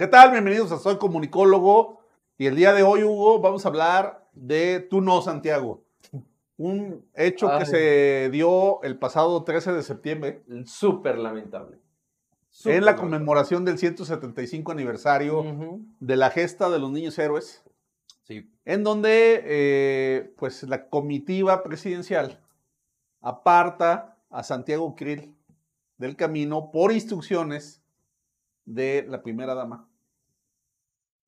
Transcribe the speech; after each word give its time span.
¿Qué 0.00 0.06
tal? 0.06 0.30
Bienvenidos 0.30 0.72
a 0.72 0.78
Soy 0.78 0.96
Comunicólogo. 0.96 2.00
Y 2.38 2.46
el 2.46 2.56
día 2.56 2.72
de 2.72 2.82
hoy, 2.82 3.02
Hugo, 3.04 3.38
vamos 3.42 3.66
a 3.66 3.68
hablar 3.68 4.26
de 4.32 4.80
Tú 4.80 5.02
no, 5.02 5.20
Santiago. 5.20 5.84
Un 6.56 7.04
hecho 7.12 7.50
que 7.58 7.66
se 7.66 8.30
dio 8.32 8.82
el 8.82 8.98
pasado 8.98 9.44
13 9.44 9.74
de 9.74 9.82
septiembre 9.82 10.42
Súper 10.64 11.18
lamentable. 11.18 11.80
en 12.64 12.86
la 12.86 12.96
conmemoración 12.96 13.66
del 13.66 13.76
175 13.76 14.72
aniversario 14.72 15.40
Ujú. 15.40 15.84
de 16.00 16.16
la 16.16 16.30
gesta 16.30 16.70
de 16.70 16.78
los 16.78 16.90
niños 16.90 17.18
héroes, 17.18 17.62
Sí. 18.22 18.50
en 18.64 18.82
donde 18.84 19.42
eh, 19.44 20.34
pues 20.38 20.62
la 20.62 20.88
comitiva 20.88 21.62
presidencial 21.62 22.40
aparta 23.20 24.16
a 24.30 24.44
Santiago 24.44 24.94
Krill 24.96 25.34
del 25.98 26.16
camino 26.16 26.70
por 26.72 26.90
instrucciones 26.90 27.82
de 28.64 29.04
la 29.06 29.22
primera 29.22 29.54
dama. 29.54 29.89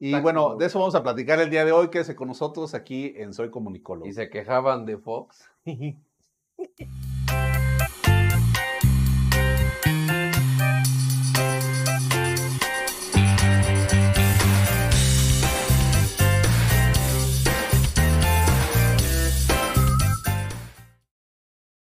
Y 0.05 0.19
bueno, 0.19 0.57
de 0.57 0.67
eso 0.67 0.81
vamos 0.81 0.97
a 0.97 1.03
platicar 1.05 1.39
el 1.39 1.49
día 1.49 1.65
de 1.65 1.71
hoy. 1.71 1.89
Quédese 1.89 2.17
con 2.17 2.27
nosotros 2.27 2.75
aquí 2.75 3.13
en 3.15 3.33
Soy 3.33 3.53
Comunicólogo. 3.53 4.09
Y 4.09 4.13
se 4.13 4.29
quejaban 4.31 4.85
de 4.85 4.99
Fox. 4.99 5.49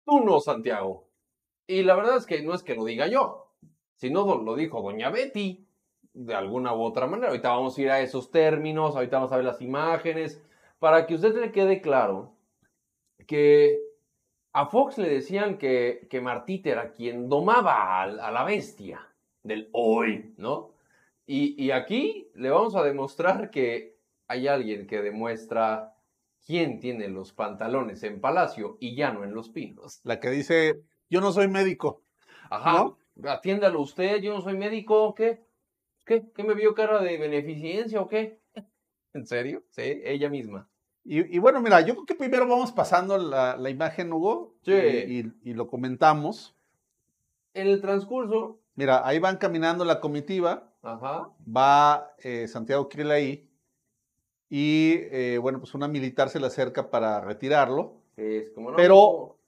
Tú 0.04 0.24
no, 0.24 0.40
Santiago. 0.40 1.06
Y 1.68 1.84
la 1.84 1.95
verdad 1.95 2.16
es 2.16 2.27
que 2.27 2.42
no 2.42 2.54
es 2.54 2.65
que 2.65 2.74
lo 2.74 2.84
diga 2.84 3.06
yo, 3.06 3.54
sino 3.95 4.42
lo 4.42 4.56
dijo 4.56 4.82
doña 4.82 5.10
Betty, 5.10 5.65
de 6.20 6.34
alguna 6.34 6.74
u 6.74 6.83
otra 6.83 7.06
manera. 7.06 7.29
Ahorita 7.29 7.51
vamos 7.51 7.77
a 7.77 7.80
ir 7.80 7.91
a 7.91 8.01
esos 8.01 8.30
términos, 8.30 8.95
ahorita 8.95 9.16
vamos 9.16 9.33
a 9.33 9.37
ver 9.37 9.45
las 9.45 9.62
imágenes, 9.62 10.43
para 10.79 11.07
que 11.07 11.15
usted 11.15 11.35
le 11.35 11.51
quede 11.51 11.80
claro 11.80 12.35
que 13.26 13.79
a 14.52 14.66
Fox 14.66 14.98
le 14.98 15.09
decían 15.09 15.57
que, 15.57 16.07
que 16.10 16.21
Martita 16.21 16.71
era 16.71 16.93
quien 16.93 17.29
domaba 17.29 18.02
a, 18.02 18.30
la 18.30 18.45
bestia 18.45 19.01
del 19.43 19.71
hoy, 19.73 20.35
¿no? 20.37 20.74
Y, 21.26 21.63
y 21.63 21.71
aquí 21.71 22.30
le 22.35 22.51
vamos 22.51 22.74
a 22.74 22.82
demostrar 22.82 23.51
que 23.51 23.96
hay 24.26 24.46
alguien 24.48 24.87
que 24.87 25.01
demuestra 25.01 25.95
quién 26.45 26.80
tiene 26.80 27.09
los 27.09 27.32
pantalones 27.32 28.02
en 28.02 28.21
Palacio 28.21 28.76
y 28.80 28.95
ya 28.95 29.13
no 29.13 29.24
en 29.24 29.32
Los 29.32 29.48
Pinos. 29.48 30.01
La 30.02 30.21
que 30.21 30.30
dice, 30.30 30.82
yo 31.09 31.21
no 31.21 31.32
soy 31.32 31.48
médico. 31.48 32.02
Ajá, 32.51 32.93
atiéndalo 33.24 33.80
usted, 33.80 34.21
yo 34.21 34.35
no 34.35 34.41
soy 34.41 34.57
médico, 34.57 35.15
¿qué? 35.15 35.49
¿Qué? 36.11 36.25
¿Qué 36.35 36.43
me 36.43 36.55
vio 36.55 36.75
cara 36.75 37.01
de 37.01 37.16
beneficencia 37.19 38.01
o 38.01 38.09
qué? 38.09 38.41
¿En 39.15 39.29
serio? 39.29 39.63
Sí, 39.71 40.01
ella 40.05 40.29
misma. 40.29 40.69
Y, 41.05 41.37
y 41.37 41.39
bueno, 41.39 41.61
mira, 41.61 41.83
yo 41.83 41.95
creo 41.95 42.05
que 42.05 42.16
primero 42.16 42.49
vamos 42.49 42.73
pasando 42.73 43.16
la, 43.16 43.57
la 43.57 43.71
imagen, 43.71 44.13
Hugo, 44.13 44.57
Sí. 44.65 44.73
y, 44.73 45.21
y- 45.21 45.33
y 45.45 45.55
lo 45.55 45.69
comentamos. 45.69 46.57
En 47.55 47.69
el 47.69 47.81
transcurso, 47.81 48.59
Mira, 48.75 49.07
ahí 49.07 49.21
van 49.21 49.37
caminando 49.37 49.85
la 49.85 50.01
comitiva, 50.01 50.73
ajá, 50.83 51.29
va 51.47 52.13
eh, 52.25 52.49
Santiago 52.49 52.88
Krill 52.88 53.13
ahí, 53.13 53.49
y 54.49 54.95
eh, 55.13 55.38
bueno, 55.41 55.61
pues 55.61 55.75
una 55.75 55.87
militar 55.87 56.29
se 56.29 56.41
le 56.41 56.47
acerca 56.49 56.91
para 56.91 57.21
retirarlo, 57.21 57.93
es 58.16 58.51
como 58.51 58.71
no. 58.73 58.77
pero 58.77 59.38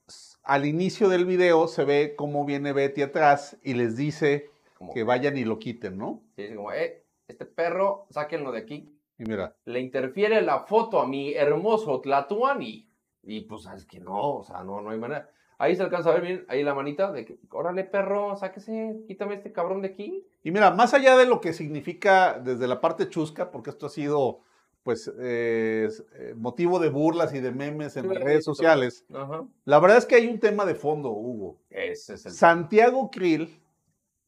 al 0.44 0.64
inicio 0.66 1.08
del 1.08 1.24
video 1.24 1.66
se 1.66 1.84
ve 1.84 2.14
cómo 2.16 2.44
viene 2.44 2.72
Betty 2.72 3.02
atrás 3.02 3.56
y 3.64 3.74
les 3.74 3.96
dice 3.96 4.51
como, 4.82 4.92
que 4.92 5.04
vayan 5.04 5.36
y 5.38 5.44
lo 5.44 5.58
quiten, 5.58 5.96
¿no? 5.96 6.24
sí, 6.34 6.42
es 6.42 6.56
como, 6.56 6.72
eh, 6.72 7.04
este 7.28 7.46
perro, 7.46 8.06
sáquenlo 8.10 8.50
de 8.50 8.58
aquí. 8.58 8.92
Y 9.16 9.24
mira, 9.24 9.54
Le 9.64 9.78
interfiere 9.78 10.42
la 10.42 10.60
foto 10.60 11.00
a 11.00 11.06
mi 11.06 11.32
hermoso 11.34 12.00
Tlatuani. 12.00 12.88
Y 13.22 13.42
pues, 13.42 13.66
es 13.74 13.86
que 13.86 14.00
no, 14.00 14.38
o 14.38 14.42
sea, 14.42 14.64
no, 14.64 14.80
no 14.80 14.90
hay 14.90 14.98
manera. 14.98 15.30
Ahí 15.58 15.76
se 15.76 15.82
alcanza 15.84 16.10
a 16.10 16.14
ver, 16.14 16.22
miren, 16.22 16.44
ahí 16.48 16.64
la 16.64 16.74
manita 16.74 17.12
de 17.12 17.24
que, 17.24 17.38
órale, 17.52 17.84
perro, 17.84 18.34
sáquese, 18.34 19.04
quítame 19.06 19.36
este 19.36 19.52
cabrón 19.52 19.82
de 19.82 19.88
aquí. 19.88 20.26
y 20.42 20.50
mira, 20.50 20.72
más 20.72 20.92
allá 20.94 21.16
de 21.16 21.26
lo 21.26 21.40
que 21.40 21.52
significa 21.52 22.40
desde 22.40 22.66
la 22.66 22.80
parte 22.80 23.08
chusca, 23.08 23.52
porque 23.52 23.70
esto 23.70 23.86
ha 23.86 23.90
sido 23.90 24.40
pues 24.82 25.08
eh, 25.20 25.88
eh, 26.16 26.34
motivo 26.36 26.80
de 26.80 26.88
burlas 26.90 27.32
y 27.32 27.38
de 27.38 27.52
memes 27.52 27.96
en 27.96 28.02
Sí, 28.02 28.08
las 28.08 28.24
redes 28.24 28.44
sociales, 28.44 29.06
Ajá. 29.14 29.44
la 29.64 29.78
verdad 29.78 29.98
es 29.98 30.06
que 30.06 30.16
hay 30.16 30.26
un 30.26 30.40
tema 30.40 30.64
de 30.64 30.74
fondo, 30.74 31.10
Hugo. 31.10 31.60
Ese 31.70 32.14
es 32.14 32.26
el... 32.26 32.32
Santiago 32.32 33.08
Krill 33.12 33.62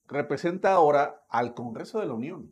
representa 0.09 0.73
ahora 0.73 1.23
al 1.29 1.55
Congreso 1.55 2.01
de 2.01 2.07
la 2.07 2.15
Unión. 2.15 2.51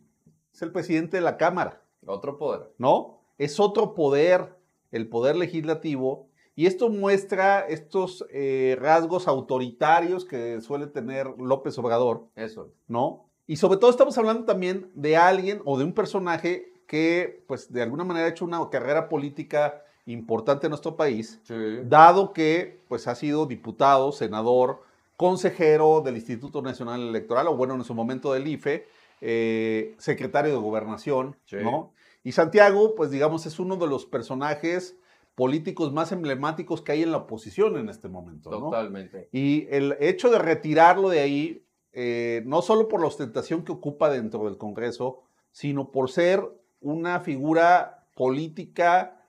Es 0.53 0.63
el 0.63 0.73
presidente 0.73 1.17
de 1.17 1.23
la 1.23 1.37
Cámara, 1.37 1.81
Otro 2.07 2.37
poder. 2.39 2.71
¿no? 2.79 3.19
Es 3.39 3.61
otro 3.61 3.95
poder, 3.95 4.55
el 4.91 5.09
poder 5.09 5.37
legislativo, 5.37 6.27
y 6.55 6.67
esto 6.67 6.91
muestra 6.91 7.61
estos 7.61 8.27
eh, 8.31 8.77
rasgos 8.79 9.27
autoritarios 9.27 10.25
que 10.25 10.61
suele 10.61 10.87
tener 10.87 11.27
López 11.39 11.79
Obrador, 11.79 12.27
Eso. 12.37 12.69
¿no? 12.89 13.25
Y 13.47 13.57
sobre 13.57 13.79
todo 13.79 13.91
estamos 13.91 14.17
hablando 14.19 14.45
también 14.45 14.91
de 14.95 15.17
alguien 15.17 15.63
o 15.65 15.79
de 15.79 15.85
un 15.85 15.93
personaje 15.93 16.73
que, 16.87 17.43
pues, 17.47 17.73
de 17.73 17.83
alguna 17.83 18.05
manera 18.05 18.27
ha 18.27 18.31
hecho 18.31 18.45
una 18.45 18.69
carrera 18.71 19.09
política 19.09 19.83
importante 20.05 20.67
en 20.67 20.71
nuestro 20.71 20.97
país, 20.97 21.41
Sí. 21.45 21.55
dado 21.85 22.33
que 22.33 22.81
pues 22.89 23.07
ha 23.09 23.15
sido 23.15 23.47
diputado, 23.47 24.13
senador, 24.13 24.83
consejero 25.17 26.01
del 26.01 26.17
Instituto 26.17 26.63
Nacional 26.63 27.01
Electoral, 27.01 27.49
o 27.49 27.57
bueno, 27.57 27.75
en 27.75 27.85
su 27.85 27.95
momento 27.95 28.33
del 28.33 28.47
IFE, 28.47 28.87
eh, 29.21 29.95
secretario 29.99 30.51
de 30.53 30.59
Gobernación, 30.59 31.37
Sí. 31.45 31.57
¿no? 31.63 31.93
Y 32.25 32.33
Santiago, 32.33 32.95
pues 32.95 33.11
digamos, 33.11 33.47
es 33.47 33.59
uno 33.59 33.77
de 33.77 33.87
los 33.87 34.07
personajes 34.07 34.97
políticos 35.35 35.93
más 35.93 36.13
emblemáticos 36.13 36.83
que 36.83 36.93
hay 36.93 37.03
en 37.03 37.11
la 37.11 37.19
oposición 37.19 37.77
en 37.77 37.89
este 37.89 38.09
momento, 38.09 38.51
¿no? 38.51 38.59
Totalmente. 38.61 39.29
Y 39.33 39.67
el 39.71 39.97
hecho 40.01 40.31
de 40.31 40.39
retirarlo 40.39 41.09
de 41.09 41.21
ahí, 41.21 41.67
eh, 41.93 42.43
no 42.47 42.63
solo 42.63 42.87
por 42.89 43.01
la 43.01 43.07
ostentación 43.09 43.65
que 43.65 43.73
ocupa 43.73 44.11
dentro 44.11 44.45
del 44.45 44.57
Congreso, 44.59 45.23
sino 45.51 45.91
por 45.91 46.11
ser 46.11 46.43
una 46.81 47.21
figura 47.21 48.07
política 48.15 49.21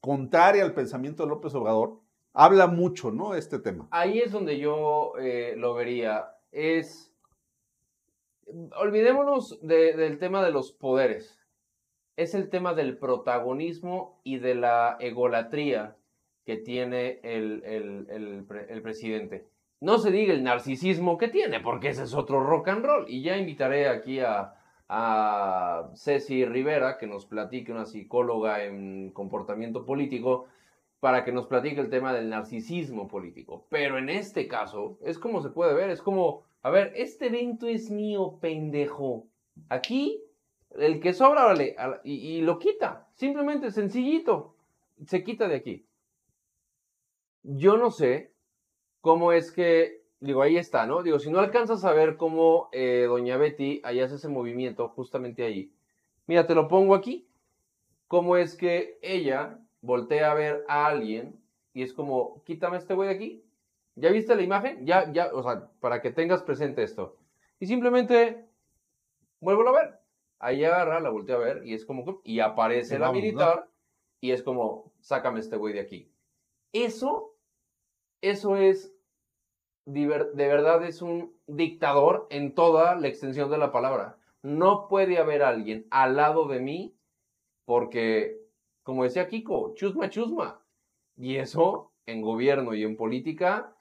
contraria 0.00 0.64
al 0.64 0.74
pensamiento 0.74 1.22
de 1.22 1.28
López 1.28 1.54
Obrador, 1.54 2.00
habla 2.34 2.66
mucho, 2.66 3.10
¿no? 3.10 3.34
Este 3.34 3.58
tema. 3.58 3.88
Ahí 3.90 4.18
es 4.18 4.32
donde 4.32 4.58
yo 4.58 5.12
eh, 5.20 5.54
lo 5.56 5.74
vería. 5.74 6.28
Es. 6.50 7.12
Olvidémonos 8.76 9.58
de- 9.62 9.94
del 9.94 10.18
tema 10.18 10.44
de 10.44 10.50
los 10.50 10.72
poderes. 10.72 11.38
Es 12.16 12.34
el 12.34 12.50
tema 12.50 12.74
del 12.74 12.98
protagonismo 12.98 14.20
y 14.24 14.38
de 14.38 14.54
la 14.54 14.96
egolatría 15.00 15.96
que 16.44 16.56
tiene 16.56 17.20
el, 17.22 17.62
el- 17.64 18.06
el 18.10 18.46
el 18.68 18.82
presidente. 18.82 19.46
No 19.80 19.98
se 19.98 20.10
diga 20.10 20.32
el 20.34 20.44
narcisismo 20.44 21.16
que 21.18 21.28
tiene, 21.28 21.60
porque 21.60 21.88
ese 21.88 22.04
es 22.04 22.14
otro 22.14 22.40
rock 22.44 22.68
and 22.68 22.84
roll. 22.84 23.04
Y 23.08 23.22
ya 23.22 23.36
invitaré 23.36 23.88
aquí 23.88 24.20
a, 24.20 24.54
a 24.88 25.90
Ceci 25.94 26.44
Rivera, 26.44 26.98
que 26.98 27.06
nos 27.06 27.26
platique, 27.26 27.72
una 27.72 27.86
psicóloga 27.86 28.64
en 28.64 29.10
comportamiento 29.10 29.84
político, 29.86 30.46
para 31.02 31.24
que 31.24 31.32
nos 31.32 31.48
platique 31.48 31.80
el 31.80 31.90
tema 31.90 32.14
del 32.14 32.28
narcisismo 32.28 33.08
político. 33.08 33.66
Pero 33.70 33.98
en 33.98 34.08
este 34.08 34.46
caso, 34.46 35.00
es 35.02 35.18
como 35.18 35.42
se 35.42 35.50
puede 35.50 35.74
ver, 35.74 35.90
es 35.90 36.00
como, 36.00 36.44
a 36.62 36.70
ver, 36.70 36.92
este 36.94 37.26
evento 37.26 37.66
es 37.66 37.90
mío, 37.90 38.38
pendejo. 38.40 39.26
Aquí, 39.68 40.22
el 40.78 41.00
que 41.00 41.12
sobra, 41.12 41.42
vale, 41.42 41.74
y 42.04 42.40
lo 42.42 42.60
quita. 42.60 43.08
Simplemente, 43.14 43.72
sencillito. 43.72 44.54
Se 45.04 45.24
quita 45.24 45.48
de 45.48 45.56
aquí. 45.56 45.84
Yo 47.42 47.76
no 47.76 47.90
sé 47.90 48.30
cómo 49.00 49.32
es 49.32 49.50
que, 49.50 50.04
digo, 50.20 50.40
ahí 50.40 50.56
está, 50.56 50.86
¿no? 50.86 51.02
Digo, 51.02 51.18
si 51.18 51.32
no 51.32 51.40
alcanzas 51.40 51.84
a 51.84 51.92
ver 51.92 52.16
cómo 52.16 52.68
eh, 52.70 53.06
Doña 53.08 53.36
Betty 53.38 53.80
ahí 53.82 53.98
hace 53.98 54.14
ese 54.14 54.28
movimiento, 54.28 54.88
justamente 54.90 55.42
ahí. 55.42 55.72
Mira, 56.28 56.46
te 56.46 56.54
lo 56.54 56.68
pongo 56.68 56.94
aquí. 56.94 57.26
Cómo 58.06 58.36
es 58.36 58.54
que 58.54 59.00
ella 59.02 59.58
voltea 59.82 60.30
a 60.30 60.34
ver 60.34 60.64
a 60.68 60.86
alguien 60.86 61.38
y 61.74 61.82
es 61.82 61.92
como, 61.92 62.42
quítame 62.44 62.78
este 62.78 62.94
güey 62.94 63.08
de 63.08 63.14
aquí. 63.14 63.44
¿Ya 63.94 64.10
viste 64.10 64.34
la 64.34 64.42
imagen? 64.42 64.86
Ya, 64.86 65.12
ya, 65.12 65.30
o 65.34 65.42
sea, 65.42 65.70
para 65.80 66.00
que 66.00 66.10
tengas 66.10 66.42
presente 66.42 66.82
esto. 66.82 67.18
Y 67.60 67.66
simplemente, 67.66 68.48
vuelvo 69.40 69.68
a 69.68 69.72
ver. 69.72 70.00
Ahí 70.38 70.64
agarra, 70.64 70.98
la 70.98 71.10
voltea 71.10 71.36
a 71.36 71.38
ver 71.38 71.66
y 71.66 71.74
es 71.74 71.84
como, 71.84 72.20
y 72.24 72.40
aparece 72.40 72.98
la 72.98 73.12
militar 73.12 73.68
y 74.20 74.32
es 74.32 74.42
como, 74.42 74.92
sácame 75.00 75.38
este 75.38 75.56
güey 75.56 75.72
de 75.72 75.80
aquí. 75.80 76.10
Eso, 76.72 77.36
eso 78.22 78.56
es, 78.56 78.92
de 79.84 80.06
verdad 80.34 80.84
es 80.84 81.00
un 81.00 81.36
dictador 81.46 82.26
en 82.30 82.54
toda 82.54 82.96
la 82.96 83.06
extensión 83.06 83.50
de 83.50 83.58
la 83.58 83.70
palabra. 83.70 84.18
No 84.42 84.88
puede 84.88 85.18
haber 85.18 85.44
alguien 85.44 85.86
al 85.90 86.16
lado 86.16 86.48
de 86.48 86.58
mí 86.58 86.96
porque, 87.64 88.41
como 88.82 89.04
decía 89.04 89.28
Kiko, 89.28 89.74
chusma, 89.74 90.10
chusma. 90.10 90.62
Y 91.16 91.36
eso, 91.36 91.92
en 92.06 92.22
gobierno 92.22 92.74
y 92.74 92.82
en 92.84 92.96
política, 92.96 93.76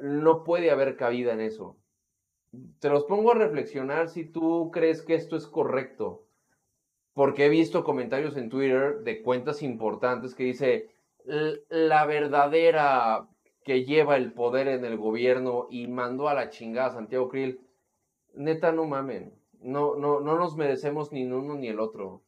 no 0.00 0.44
puede 0.44 0.70
haber 0.70 0.96
cabida 0.96 1.32
en 1.34 1.40
eso. 1.40 1.76
Te 2.80 2.90
los 2.90 3.04
pongo 3.04 3.32
a 3.32 3.34
reflexionar 3.34 4.08
si 4.08 4.24
tú 4.24 4.70
crees 4.72 5.02
que 5.02 5.14
esto 5.14 5.36
es 5.36 5.46
correcto. 5.46 6.24
porque 7.12 7.46
he 7.46 7.48
visto 7.48 7.84
comentarios 7.84 8.36
en 8.36 8.48
Twitter 8.48 9.00
de 9.00 9.22
cuentas 9.22 9.62
importantes 9.62 10.34
que 10.34 10.44
dice 10.44 10.90
la 11.68 12.06
verdadera 12.06 13.28
que 13.64 13.84
lleva 13.84 14.16
el 14.16 14.32
poder 14.32 14.68
en 14.68 14.84
el 14.84 14.96
gobierno 14.96 15.66
y 15.70 15.88
mandó 15.88 16.28
a 16.28 16.34
la 16.34 16.48
chingada 16.50 16.88
a 16.88 16.92
Santiago 16.92 17.28
Krill. 17.28 17.60
Neta, 18.34 18.72
no 18.72 18.86
mamen. 18.86 19.34
No, 19.60 19.96
no, 19.96 20.20
no 20.20 20.38
nos 20.38 20.56
merecemos 20.56 21.12
ni 21.12 21.24
uno 21.24 21.56
ni 21.56 21.68
el 21.68 21.80
otro. 21.80 22.22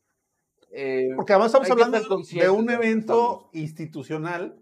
Eh, 0.71 1.11
porque 1.17 1.33
además 1.33 1.49
estamos 1.49 1.71
hablando 1.71 1.99
de 2.19 2.51
un 2.51 2.71
evento 2.71 3.51
institucional 3.53 4.57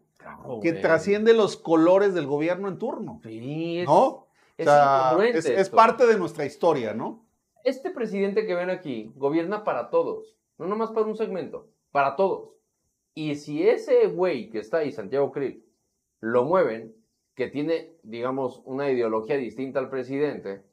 que 0.63 0.73
trasciende 0.73 1.35
los 1.35 1.57
colores 1.57 2.15
del 2.15 2.27
gobierno 2.27 2.69
en 2.69 2.79
turno. 2.79 3.21
Sí, 3.23 3.85
¿no? 3.85 4.27
es 4.57 5.71
parte 5.71 6.07
de 6.07 6.19
nuestra 6.19 6.45
historia, 6.45 6.95
¿no? 6.95 7.27
Este 7.65 7.91
presidente 7.91 8.47
que 8.47 8.55
ven 8.55 8.71
aquí 8.71 9.13
gobierna 9.17 9.65
para 9.65 9.91
todos, 9.91 10.37
no 10.59 10.67
nomás 10.67 10.91
para 10.91 11.07
un 11.07 11.17
segmento, 11.17 11.69
para 11.93 12.17
todos. 12.17 12.51
Y 13.15 13.35
si 13.35 13.67
ese 13.69 14.07
güey 14.07 14.49
que 14.49 14.59
está 14.61 14.79
ahí, 14.79 14.93
Santiago 14.93 15.33
Krill, 15.33 15.65
lo 16.21 16.45
mueven, 16.45 16.95
que 17.35 17.49
tiene, 17.49 17.97
digamos, 18.03 18.63
una 18.65 18.91
ideología 18.91 19.37
distinta 19.37 19.79
al 19.79 19.91
presidente, 19.91 20.65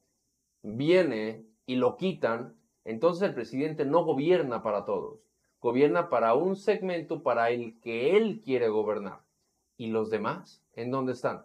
viene 0.63 1.45
y 1.65 1.75
lo 1.75 1.97
quitan, 1.97 2.55
entonces 2.83 3.23
el 3.27 3.35
presidente 3.35 3.85
no 3.85 4.03
gobierna 4.03 4.63
para 4.63 4.85
todos, 4.85 5.25
gobierna 5.65 6.09
para 6.09 6.35
un 6.35 6.56
segmento 6.56 7.23
para 7.23 7.50
el 7.50 7.79
que 7.81 8.15
él 8.15 8.39
quiere 8.45 8.67
gobernar. 8.67 9.21
¿Y 9.77 9.88
los 9.88 10.12
demás? 10.12 10.63
¿En 10.75 10.91
dónde 10.91 11.13
están? 11.13 11.44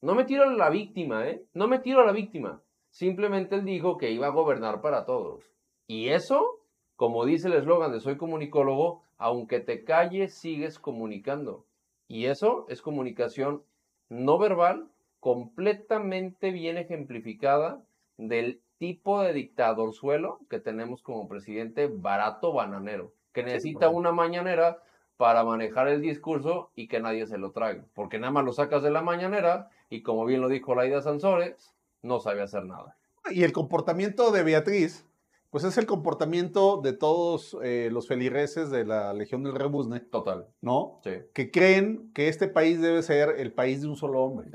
No 0.00 0.14
me 0.14 0.24
tiro 0.24 0.44
a 0.44 0.52
la 0.54 0.70
víctima, 0.70 1.28
¿eh? 1.28 1.44
No 1.52 1.68
me 1.68 1.78
tiro 1.78 2.00
a 2.00 2.06
la 2.06 2.12
víctima. 2.12 2.62
Simplemente 2.88 3.54
él 3.54 3.66
dijo 3.66 3.98
que 3.98 4.12
iba 4.12 4.28
a 4.28 4.30
gobernar 4.30 4.80
para 4.80 5.04
todos. 5.04 5.44
Y 5.86 6.08
eso, 6.08 6.58
como 6.96 7.26
dice 7.26 7.48
el 7.48 7.52
eslogan 7.52 7.92
de 7.92 8.00
Soy 8.00 8.16
comunicólogo, 8.16 9.02
aunque 9.18 9.60
te 9.60 9.84
calles, 9.84 10.32
sigues 10.32 10.78
comunicando. 10.78 11.66
Y 12.08 12.24
eso 12.24 12.64
es 12.70 12.80
comunicación 12.80 13.62
no 14.08 14.38
verbal, 14.38 14.88
completamente 15.20 16.50
bien 16.50 16.78
ejemplificada 16.78 17.84
del 18.16 18.62
tipo 18.78 19.22
de 19.22 19.32
dictador 19.32 19.92
suelo 19.92 20.40
que 20.50 20.60
tenemos 20.60 21.02
como 21.02 21.28
presidente 21.28 21.88
barato 21.88 22.52
bananero, 22.52 23.12
que 23.32 23.42
necesita 23.42 23.88
una 23.88 24.12
mañanera 24.12 24.82
para 25.16 25.44
manejar 25.44 25.88
el 25.88 26.02
discurso 26.02 26.70
y 26.74 26.88
que 26.88 27.00
nadie 27.00 27.26
se 27.26 27.38
lo 27.38 27.52
traiga. 27.52 27.84
Porque 27.94 28.18
nada 28.18 28.32
más 28.32 28.44
lo 28.44 28.52
sacas 28.52 28.82
de 28.82 28.90
la 28.90 29.02
mañanera 29.02 29.70
y 29.88 30.02
como 30.02 30.24
bien 30.24 30.40
lo 30.40 30.48
dijo 30.48 30.74
Laida 30.74 31.02
Sansores, 31.02 31.74
no 32.02 32.20
sabe 32.20 32.42
hacer 32.42 32.64
nada. 32.64 32.96
Y 33.30 33.42
el 33.42 33.52
comportamiento 33.52 34.30
de 34.30 34.42
Beatriz, 34.42 35.06
pues 35.50 35.64
es 35.64 35.78
el 35.78 35.86
comportamiento 35.86 36.80
de 36.82 36.92
todos 36.92 37.56
eh, 37.62 37.88
los 37.90 38.06
feligreses 38.06 38.70
de 38.70 38.84
la 38.84 39.12
Legión 39.14 39.42
del 39.42 39.54
Rebusne. 39.54 40.00
Total. 40.00 40.46
¿No? 40.60 41.00
Sí. 41.02 41.12
Que 41.32 41.50
creen 41.50 42.12
que 42.14 42.28
este 42.28 42.48
país 42.48 42.80
debe 42.80 43.02
ser 43.02 43.30
el 43.38 43.52
país 43.52 43.80
de 43.82 43.88
un 43.88 43.96
solo 43.96 44.22
hombre. 44.22 44.50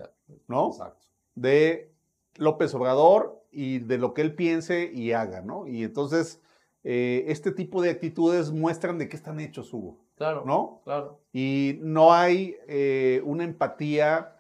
¿No? 0.48 0.68
Exacto. 0.68 1.08
De 1.34 1.92
López 2.36 2.74
Obrador 2.76 3.41
y 3.52 3.80
de 3.80 3.98
lo 3.98 4.14
que 4.14 4.22
él 4.22 4.36
piense 4.36 4.92
y 4.94 5.12
haga, 5.12 5.42
¿no? 5.42 5.68
Y 5.68 5.84
entonces, 5.84 6.42
eh, 6.84 7.26
este 7.28 7.52
tipo 7.52 7.82
de 7.82 7.90
actitudes 7.90 8.52
muestran 8.52 8.98
de 8.98 9.10
qué 9.10 9.16
están 9.16 9.40
hechos, 9.40 9.74
Hugo. 9.74 9.98
Claro. 10.16 10.44
¿No? 10.46 10.82
Claro. 10.84 11.20
Y 11.34 11.80
no 11.82 12.14
hay 12.14 12.56
eh, 12.68 13.22
una 13.26 13.44
empatía 13.44 14.36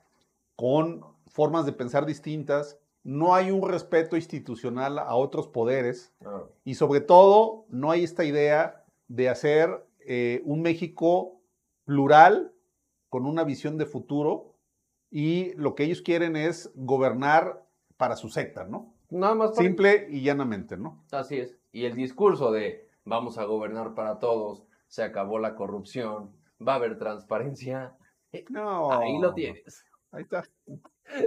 con 0.55 1.03
formas 1.27 1.65
de 1.65 1.73
pensar 1.73 2.05
distintas, 2.05 2.77
no 3.03 3.33
hay 3.33 3.51
un 3.51 3.67
respeto 3.67 4.15
institucional 4.15 4.99
a 4.99 5.15
otros 5.15 5.47
poderes 5.47 6.13
y 6.63 6.75
sobre 6.75 7.01
todo 7.01 7.65
no 7.69 7.89
hay 7.89 8.03
esta 8.03 8.25
idea 8.25 8.85
de 9.07 9.29
hacer 9.29 9.83
eh, 10.01 10.41
un 10.45 10.61
México 10.61 11.41
plural 11.83 12.53
con 13.09 13.25
una 13.25 13.43
visión 13.43 13.77
de 13.77 13.87
futuro 13.87 14.53
y 15.09 15.53
lo 15.55 15.73
que 15.73 15.83
ellos 15.83 16.01
quieren 16.01 16.35
es 16.35 16.71
gobernar 16.75 17.65
para 17.97 18.15
su 18.15 18.29
secta, 18.29 18.65
¿no? 18.65 18.93
Nada 19.11 19.35
más 19.35 19.55
Simple 19.55 20.07
y 20.09 20.21
llanamente, 20.21 20.77
¿no? 20.77 21.03
Así 21.11 21.37
es. 21.37 21.55
Y 21.71 21.85
el 21.85 21.95
discurso 21.95 22.51
de 22.51 22.87
vamos 23.05 23.37
a 23.37 23.43
gobernar 23.43 23.93
para 23.93 24.19
todos, 24.19 24.63
se 24.87 25.03
acabó 25.03 25.37
la 25.37 25.55
corrupción, 25.55 26.31
va 26.65 26.73
a 26.73 26.75
haber 26.77 26.97
transparencia. 26.97 27.93
No. 28.49 28.91
Ahí 28.91 29.19
lo 29.19 29.33
tienes. 29.33 29.85
Ahí 30.11 30.23
está. 30.23 30.43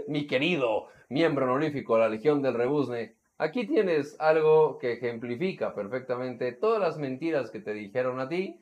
Mi 0.09 0.27
querido 0.27 0.89
miembro 1.09 1.45
honorífico 1.45 1.95
de 1.95 2.01
la 2.01 2.09
Legión 2.09 2.41
del 2.41 2.55
Rebusne, 2.55 3.17
aquí 3.37 3.67
tienes 3.67 4.17
algo 4.19 4.79
que 4.79 4.93
ejemplifica 4.93 5.75
perfectamente 5.75 6.53
todas 6.53 6.81
las 6.81 6.99
mentiras 6.99 7.51
que 7.51 7.61
te 7.61 7.75
dijeron 7.75 8.19
a 8.21 8.29
ti. 8.29 8.61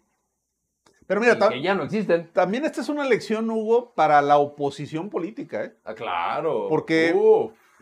Pero 1.06 1.20
mira, 1.20 1.36
que 1.48 1.62
ya 1.62 1.74
no 1.74 1.84
existen. 1.84 2.30
También 2.32 2.64
esta 2.64 2.80
es 2.80 2.88
una 2.88 3.04
lección, 3.04 3.50
Hugo, 3.50 3.92
para 3.94 4.22
la 4.22 4.38
oposición 4.38 5.10
política, 5.10 5.64
¿eh? 5.64 5.74
Ah, 5.84 5.94
claro. 5.94 6.66
Porque, 6.68 7.14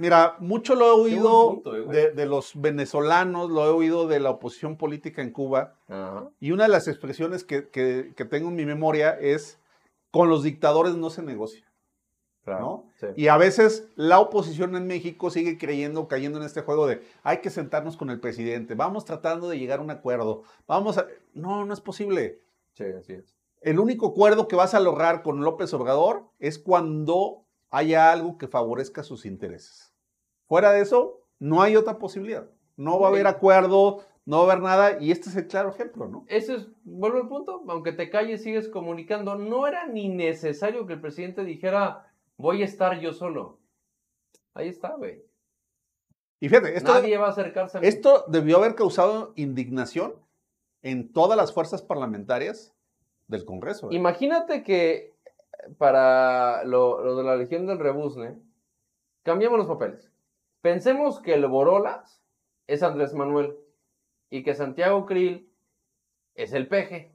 mira, 0.01 0.37
mucho 0.41 0.75
lo 0.75 0.87
he 0.87 0.91
oído 0.91 1.63
eh, 1.93 2.13
de, 2.15 2.27
los 2.27 2.61
venezolanos, 2.61 3.51
lo 3.51 3.65
he 3.65 3.69
oído 3.69 4.09
de 4.09 4.19
la 4.19 4.31
oposición 4.31 4.77
política 4.77 5.23
en 5.23 5.31
Cuba. 5.31 5.77
Y 6.41 6.51
una 6.51 6.65
de 6.65 6.71
las 6.71 6.89
expresiones 6.89 7.45
que, 7.45 7.69
que 7.69 8.25
tengo 8.25 8.49
en 8.49 8.57
mi 8.57 8.67
memoria 8.67 9.11
es, 9.11 9.59
con 10.11 10.29
los 10.29 10.43
dictadores 10.43 10.97
no 10.97 11.11
se 11.11 11.23
negocia. 11.23 11.71
Y 13.17 13.29
a 13.29 13.37
veces 13.37 13.89
la 13.97 14.19
oposición 14.19 14.75
en 14.75 14.87
México 14.87 15.31
sigue 15.31 15.59
creyendo, 15.59 16.09
cayendo 16.09 16.39
en 16.39 16.45
este 16.45 16.63
juego 16.63 16.87
de 16.87 17.03
hay 17.23 17.39
que 17.39 17.51
sentarnos 17.51 17.97
con 17.97 18.11
el 18.11 18.21
presidente, 18.21 18.75
vamos 18.75 19.05
tratando 19.05 19.49
de 19.49 19.59
llegar 19.59 19.79
a 19.79 19.83
un 19.83 19.91
acuerdo, 19.91 20.43
vamos 20.67 20.99
a... 20.99 21.07
No, 21.35 21.65
no 21.65 21.73
es 21.73 21.81
posible. 21.81 22.41
Sí, 22.73 22.85
así 22.85 23.15
es. 23.15 23.37
El 23.61 23.79
único 23.79 24.09
acuerdo 24.09 24.49
que 24.49 24.57
vas 24.57 24.75
a 24.75 24.81
lograr 24.81 25.23
con 25.23 25.43
López 25.43 25.73
Obrador 25.75 26.25
es 26.39 26.59
cuando 26.59 27.45
haya 27.71 28.11
algo 28.11 28.39
que 28.39 28.49
favorezca 28.49 29.03
sus 29.03 29.27
intereses. 29.27 29.90
Fuera 30.51 30.73
de 30.73 30.83
eso, 30.83 31.23
no 31.39 31.63
hay 31.63 31.77
otra 31.77 31.99
posibilidad. 31.99 32.51
No 32.77 32.99
va 32.99 33.07
a 33.07 33.11
haber 33.11 33.27
acuerdo, 33.27 34.05
no 34.27 34.39
va 34.39 34.43
a 34.43 34.53
haber 34.53 34.63
nada, 34.63 35.01
y 35.01 35.13
este 35.13 35.31
es 35.31 35.37
el 35.37 35.47
claro 35.47 35.71
ejemplo, 35.71 36.09
¿no? 36.09 36.25
Ese 36.27 36.57
es, 36.57 36.69
vuelvo 36.85 37.19
al 37.19 37.29
punto, 37.29 37.63
aunque 37.69 37.93
te 37.93 38.11
calles, 38.11 38.43
sigues 38.43 38.69
comunicando. 38.69 39.37
No 39.37 39.67
era 39.67 39.87
ni 39.87 40.09
necesario 40.09 40.87
que 40.87 40.95
el 40.95 41.01
presidente 41.01 41.45
dijera, 41.45 42.11
Voy 42.41 42.63
a 42.63 42.65
estar 42.65 42.99
yo 43.01 43.13
solo. 43.13 43.59
Ahí 44.55 44.69
está, 44.69 44.95
güey. 44.97 45.23
Y 46.41 46.49
fíjate, 46.49 46.75
esto, 46.75 46.95
Nadie 46.95 47.19
va 47.19 47.27
a 47.27 47.31
acercarse 47.31 47.77
a 47.77 47.81
mí. 47.83 47.87
Esto 47.87 48.25
debió 48.29 48.57
haber 48.57 48.75
causado 48.75 49.35
indignación 49.37 50.15
en 50.81 51.13
todas 51.13 51.37
las 51.37 51.53
fuerzas 51.53 51.83
parlamentarias 51.83 52.75
del 53.29 53.45
Congreso. 53.45 53.91
¿eh? 53.91 53.95
Imagínate 53.95 54.63
que 54.63 55.15
para 55.77 56.65
lo, 56.65 57.17
de 57.17 57.25
la 57.25 57.37
Legión 57.37 57.67
del 57.67 57.79
Rebusne, 57.79 58.39
cambiamos 59.23 59.59
los 59.59 59.69
papeles. 59.69 60.11
Pensemos 60.61 61.21
que 61.21 61.35
el 61.35 61.47
Borolas 61.47 62.23
es 62.67 62.83
Andrés 62.83 63.15
Manuel 63.15 63.57
y 64.29 64.43
que 64.43 64.55
Santiago 64.55 65.07
Krill 65.07 65.51
es 66.35 66.53
el 66.53 66.69
peje. 66.69 67.15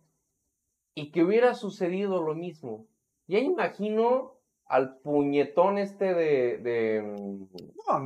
Y 0.95 1.11
que 1.11 1.23
hubiera 1.23 1.53
sucedido 1.53 2.23
lo 2.23 2.35
mismo. 2.35 2.87
Ya 3.27 3.39
imagino 3.39 4.35
al 4.65 4.97
puñetón 4.97 5.77
este 5.77 6.13
de. 6.13 6.57
De, 6.57 7.03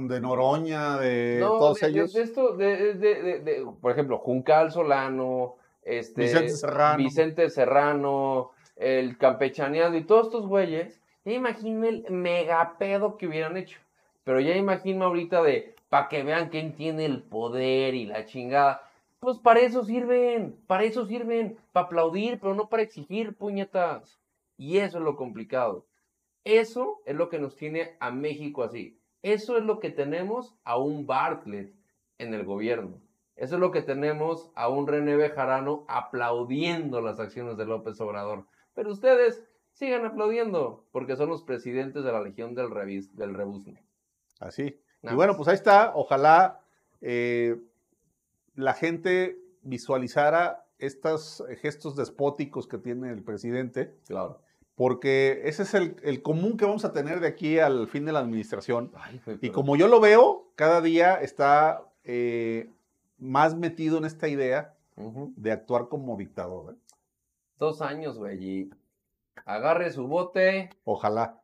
de 0.07 0.21
Noroña, 0.21 0.97
de 0.97 1.37
todos 1.39 1.83
ellos. 1.83 2.13
De, 2.13 2.23
esto, 2.23 2.57
de, 2.57 3.65
por 3.79 3.91
ejemplo, 3.91 4.17
Juncal 4.17 4.71
Solano, 4.71 5.57
este, 5.83 6.21
Vicente 6.21 6.49
Serrano. 6.49 6.97
Vicente 6.97 7.49
Serrano, 7.49 8.51
el 8.75 9.17
campechaneado 9.17 9.95
y 9.95 10.03
todos 10.03 10.27
estos 10.27 10.47
güeyes. 10.47 11.01
Ya 11.25 11.33
imagino 11.33 11.85
el 11.85 12.09
megapedo 12.09 13.17
que 13.17 13.27
hubieran 13.27 13.55
hecho. 13.55 13.79
Pero 14.29 14.41
ya 14.41 14.55
imagino 14.55 15.05
ahorita 15.05 15.41
de, 15.41 15.73
para 15.89 16.07
que 16.07 16.21
vean 16.21 16.49
quién 16.49 16.75
tiene 16.75 17.05
el 17.05 17.23
poder 17.23 17.95
y 17.95 18.05
la 18.05 18.25
chingada. 18.25 18.83
Pues 19.19 19.39
para 19.39 19.61
eso 19.61 19.83
sirven, 19.83 20.55
para 20.67 20.83
eso 20.83 21.07
sirven, 21.07 21.57
para 21.71 21.87
aplaudir, 21.87 22.39
pero 22.39 22.53
no 22.53 22.69
para 22.69 22.83
exigir 22.83 23.35
puñetas. 23.35 24.21
Y 24.55 24.77
eso 24.77 24.99
es 24.99 25.03
lo 25.03 25.15
complicado. 25.15 25.87
Eso 26.43 27.01
es 27.07 27.15
lo 27.15 27.29
que 27.29 27.39
nos 27.39 27.55
tiene 27.55 27.97
a 27.99 28.11
México 28.11 28.61
así. 28.61 28.99
Eso 29.23 29.57
es 29.57 29.63
lo 29.63 29.79
que 29.79 29.89
tenemos 29.89 30.53
a 30.63 30.77
un 30.77 31.07
Bartlett 31.07 31.73
en 32.19 32.35
el 32.35 32.45
gobierno. 32.45 33.01
Eso 33.35 33.55
es 33.55 33.59
lo 33.59 33.71
que 33.71 33.81
tenemos 33.81 34.51
a 34.53 34.69
un 34.69 34.85
René 34.85 35.15
Bejarano 35.15 35.85
aplaudiendo 35.87 37.01
las 37.01 37.19
acciones 37.19 37.57
de 37.57 37.65
López 37.65 37.99
Obrador. 37.99 38.45
Pero 38.75 38.91
ustedes 38.91 39.43
sigan 39.71 40.05
aplaudiendo 40.05 40.85
porque 40.91 41.15
son 41.15 41.29
los 41.29 41.41
presidentes 41.41 42.03
de 42.03 42.11
la 42.11 42.21
Legión 42.21 42.53
del, 42.53 42.69
Revis, 42.69 43.15
del. 43.15 43.33
Así. 44.39 44.79
y 45.03 45.13
bueno, 45.13 45.35
pues 45.35 45.47
ahí 45.49 45.55
está. 45.55 45.93
Ojalá 45.95 46.61
eh, 47.01 47.59
la 48.55 48.73
gente 48.73 49.37
visualizara 49.61 50.65
estos 50.77 51.43
gestos 51.61 51.95
despóticos 51.95 52.67
que 52.67 52.77
tiene 52.77 53.11
el 53.11 53.23
presidente. 53.23 53.95
Claro 54.07 54.41
porque 54.79 55.41
ese 55.43 55.63
es 55.63 55.73
el, 55.73 56.21
común 56.21 56.55
que 56.55 56.63
vamos 56.63 56.85
a 56.85 56.93
tener 56.93 57.19
de 57.19 57.27
aquí 57.27 57.59
al 57.59 57.89
fin 57.89 58.05
de 58.05 58.13
la 58.13 58.19
administración. 58.19 58.93
y 59.41 59.49
como 59.49 59.75
yo 59.75 59.89
lo 59.89 59.99
veo, 59.99 60.53
cada 60.55 60.79
día 60.79 61.15
está 61.15 61.83
eh, 62.05 62.71
más 63.17 63.55
metido 63.55 63.97
en 63.97 64.05
esta 64.05 64.29
idea 64.29 64.77
de 64.95 65.51
actuar 65.51 65.89
como 65.89 66.15
dictador. 66.15 66.75
¿eh? 66.75 66.77
Dos 67.57 67.81
años, 67.81 68.17
güey. 68.17 68.69
Agarre 69.43 69.91
su 69.91 70.07
bote 70.07 70.69
Ojalá. 70.85 71.41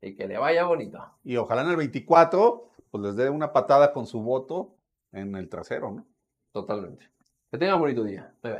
Y 0.00 0.14
que 0.14 0.26
le 0.26 0.38
vaya 0.38 0.64
bonito. 0.64 1.04
Y 1.24 1.36
ojalá 1.36 1.62
en 1.62 1.70
el 1.70 1.76
24, 1.76 2.70
pues 2.90 3.02
les 3.02 3.16
dé 3.16 3.30
una 3.30 3.52
patada 3.52 3.92
con 3.92 4.06
su 4.06 4.20
voto 4.20 4.76
en 5.12 5.34
el 5.34 5.48
trasero, 5.48 5.90
¿no? 5.90 6.06
Totalmente. 6.52 7.04
Que 7.50 7.58
tenga 7.58 7.76
bonito 7.76 8.04
día. 8.04 8.34
Bye 8.42 8.52
bye. 8.52 8.56